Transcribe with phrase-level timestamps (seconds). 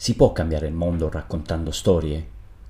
[0.00, 2.24] Si può cambiare il mondo raccontando storie?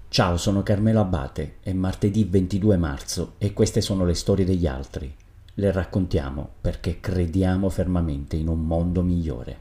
[0.09, 5.15] Ciao, sono Carmelo Abate, è martedì 22 marzo e queste sono le storie degli altri.
[5.53, 9.59] Le raccontiamo perché crediamo fermamente in un mondo migliore.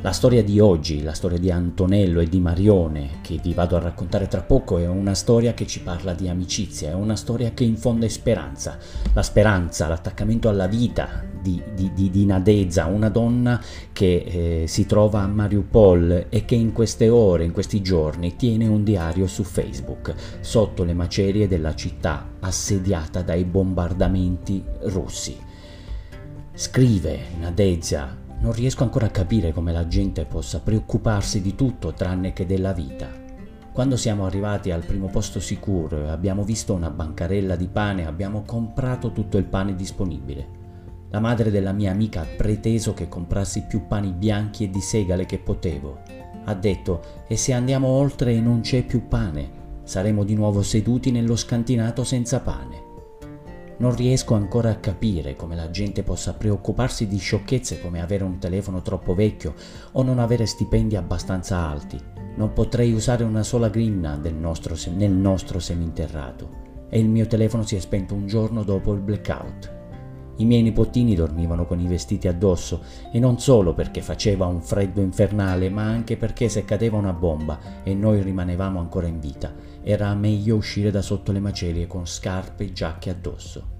[0.00, 3.80] La storia di oggi, la storia di Antonello e di Marione, che vi vado a
[3.80, 7.64] raccontare tra poco, è una storia che ci parla di amicizia, è una storia che
[7.64, 8.78] infonde speranza.
[9.12, 13.60] La speranza, l'attaccamento alla vita di, di, di, di Nadezza, una donna
[13.92, 18.66] che eh, si trova a Mariupol e che in queste ore, in questi giorni, tiene
[18.66, 25.36] un diario su Facebook, sotto le macerie della città assediata dai bombardamenti russi.
[26.52, 32.32] Scrive Nadezza non riesco ancora a capire come la gente possa preoccuparsi di tutto tranne
[32.32, 33.08] che della vita.
[33.72, 38.42] Quando siamo arrivati al primo posto sicuro e abbiamo visto una bancarella di pane, abbiamo
[38.42, 40.59] comprato tutto il pane disponibile.
[41.12, 45.26] La madre della mia amica ha preteso che comprassi più pani bianchi e di segale
[45.26, 45.98] che potevo.
[46.44, 51.10] Ha detto, e se andiamo oltre e non c'è più pane, saremo di nuovo seduti
[51.10, 52.88] nello scantinato senza pane.
[53.78, 58.38] Non riesco ancora a capire come la gente possa preoccuparsi di sciocchezze come avere un
[58.38, 59.54] telefono troppo vecchio
[59.92, 61.98] o non avere stipendi abbastanza alti.
[62.36, 67.74] Non potrei usare una sola grinna nostro, nel nostro seminterrato e il mio telefono si
[67.74, 69.78] è spento un giorno dopo il blackout.
[70.40, 72.82] I miei nipotini dormivano con i vestiti addosso
[73.12, 77.82] e non solo perché faceva un freddo infernale, ma anche perché se cadeva una bomba
[77.82, 79.52] e noi rimanevamo ancora in vita,
[79.82, 83.78] era meglio uscire da sotto le macerie con scarpe e giacche addosso.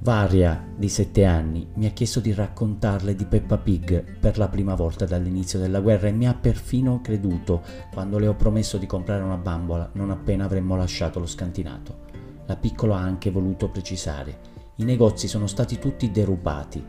[0.00, 4.74] Varia, di sette anni, mi ha chiesto di raccontarle di Peppa Pig per la prima
[4.74, 9.22] volta dall'inizio della guerra e mi ha perfino creduto quando le ho promesso di comprare
[9.22, 11.98] una bambola non appena avremmo lasciato lo scantinato.
[12.46, 14.53] La piccola ha anche voluto precisare.
[14.76, 16.84] I negozi sono stati tutti derubati.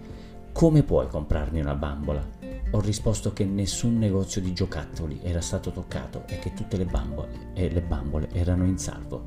[0.51, 2.27] Come puoi comprarmi una bambola?
[2.71, 7.51] Ho risposto che nessun negozio di giocattoli era stato toccato e che tutte le bambole,
[7.53, 9.25] e le bambole erano in salvo.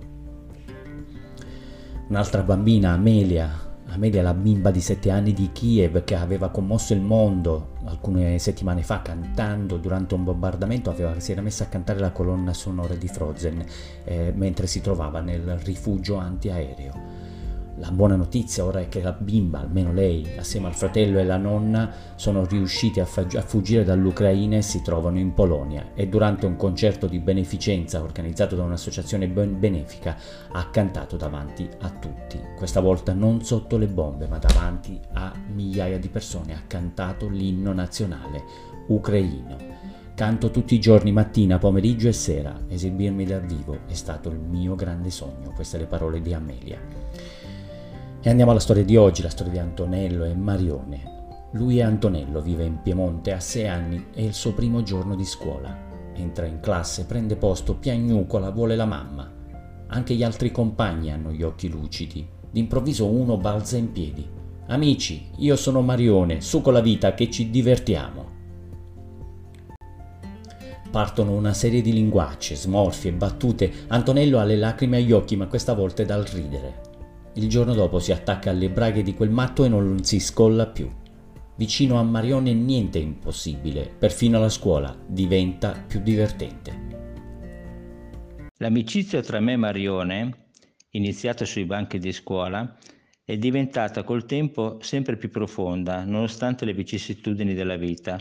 [2.08, 7.00] Un'altra bambina, Amelia, Amelia, la bimba di 7 anni di Kiev che aveva commosso il
[7.00, 12.10] mondo alcune settimane fa cantando durante un bombardamento, aveva, si era messa a cantare la
[12.10, 13.64] colonna sonora di Frozen
[14.04, 17.07] eh, mentre si trovava nel rifugio antiaereo.
[17.80, 21.36] La buona notizia ora è che la bimba, almeno lei, assieme al fratello e la
[21.36, 26.46] nonna, sono riusciti a, fag- a, fuggire dall'Ucraina e si trovano in Polonia e durante
[26.46, 30.16] un concerto di beneficenza organizzato da un'associazione ben- benefica
[30.50, 32.40] ha cantato davanti a tutti.
[32.56, 37.72] Questa volta non sotto le bombe, ma davanti a migliaia di persone ha cantato l'inno
[37.72, 38.42] nazionale
[38.88, 39.56] ucraino.
[40.16, 42.62] Canto tutti i giorni, mattina, pomeriggio e sera.
[42.66, 45.52] Esibirmi dal vivo è stato il mio grande sogno.
[45.54, 46.80] Queste le parole di Amelia.
[48.28, 51.48] E andiamo alla storia di oggi, la storia di Antonello e Marione.
[51.52, 55.24] Lui è Antonello, vive in Piemonte, ha sei anni, è il suo primo giorno di
[55.24, 55.74] scuola.
[56.12, 59.32] Entra in classe, prende posto, piagnucola, vuole la mamma.
[59.86, 62.28] Anche gli altri compagni hanno gli occhi lucidi.
[62.50, 64.28] D'improvviso uno balza in piedi.
[64.66, 68.26] Amici, io sono Marione, su con la vita che ci divertiamo.
[70.90, 73.72] Partono una serie di linguacce, smorfie, battute.
[73.86, 76.87] Antonello ha le lacrime agli occhi, ma questa volta è dal ridere.
[77.38, 80.90] Il giorno dopo si attacca alle braghe di quel matto e non si scolla più.
[81.54, 86.86] Vicino a Marione niente è impossibile, perfino la scuola diventa più divertente.
[88.56, 90.48] L'amicizia tra me e Marione,
[90.90, 92.76] iniziata sui banchi di scuola,
[93.24, 98.18] è diventata col tempo sempre più profonda, nonostante le vicissitudini della vita.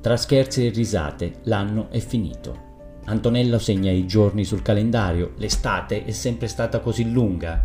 [0.00, 2.73] Tra scherzi e risate, l'anno è finito.
[3.06, 7.62] Antonello segna i giorni sul calendario, l'estate è sempre stata così lunga.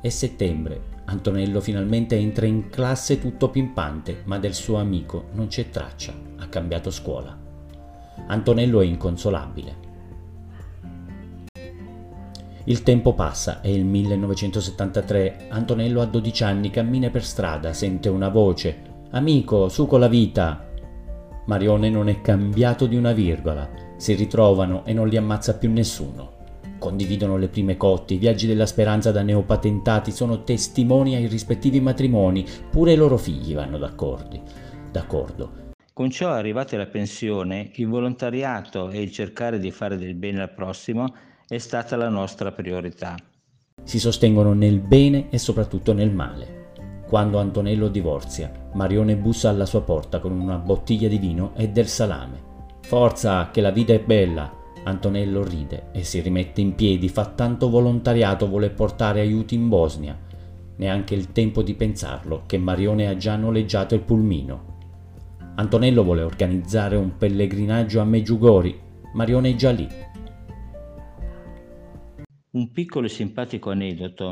[0.00, 5.68] È settembre, Antonello finalmente entra in classe tutto pimpante, ma del suo amico non c'è
[5.68, 7.38] traccia, ha cambiato scuola.
[8.28, 9.82] Antonello è inconsolabile.
[12.64, 18.30] Il tempo passa, è il 1973, Antonello ha 12 anni, cammina per strada, sente una
[18.30, 18.92] voce.
[19.10, 20.66] Amico, su con la vita!
[21.44, 26.32] Marione non è cambiato di una virgola si ritrovano e non li ammazza più nessuno.
[26.78, 32.44] Condividono le prime cotte, i viaggi della speranza da neopatentati, sono testimoni ai rispettivi matrimoni,
[32.70, 34.42] pure i loro figli vanno d'accordo.
[34.90, 35.72] d'accordo.
[35.94, 40.52] Con ciò arrivati alla pensione, il volontariato e il cercare di fare del bene al
[40.52, 41.06] prossimo
[41.48, 43.16] è stata la nostra priorità.
[43.82, 46.72] Si sostengono nel bene e soprattutto nel male.
[47.08, 51.88] Quando Antonello divorzia, Marione bussa alla sua porta con una bottiglia di vino e del
[51.88, 52.52] salame.
[52.96, 54.72] Forza, che la vita è bella.
[54.84, 60.16] Antonello ride e si rimette in piedi, fa tanto volontariato, vuole portare aiuti in Bosnia.
[60.76, 64.78] neanche il tempo di pensarlo che Marione ha già noleggiato il pulmino.
[65.56, 68.80] Antonello vuole organizzare un pellegrinaggio a Meggiugori,
[69.14, 69.88] Marione è già lì.
[72.52, 74.30] Un piccolo e simpatico aneddoto.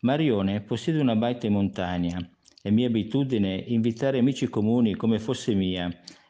[0.00, 2.18] Marione possiede una baita in montagna.
[2.60, 5.88] È mia abitudine invitare amici comuni come fosse mia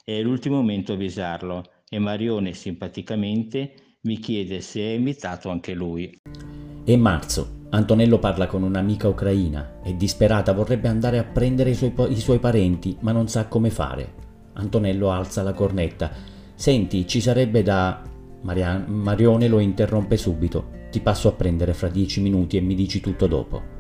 [0.08, 6.19] e all'ultimo momento avvisarlo e Marione simpaticamente mi chiede se è invitato anche lui.
[6.82, 7.66] È marzo.
[7.69, 9.82] Antonello parla con un'amica ucraina.
[9.82, 13.69] È disperata, vorrebbe andare a prendere i suoi, i suoi parenti, ma non sa come
[13.69, 14.14] fare.
[14.55, 16.11] Antonello alza la cornetta.
[16.54, 18.02] Senti, ci sarebbe da...
[18.40, 18.82] Maria...
[18.87, 20.70] Marione lo interrompe subito.
[20.90, 23.76] Ti passo a prendere fra dieci minuti e mi dici tutto dopo.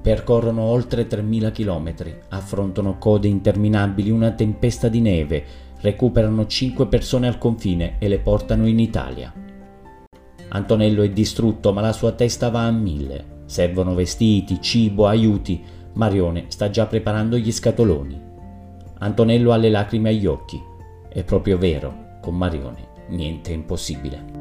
[0.00, 5.44] Percorrono oltre 3.000 chilometri, affrontano code interminabili, una tempesta di neve,
[5.80, 9.32] recuperano cinque persone al confine e le portano in Italia.
[10.50, 13.36] Antonello è distrutto, ma la sua testa va a mille.
[13.46, 15.62] Servono vestiti, cibo, aiuti.
[15.94, 18.20] Marione sta già preparando gli scatoloni.
[18.98, 20.60] Antonello ha le lacrime agli occhi.
[21.08, 24.37] È proprio vero, con Marione niente è impossibile.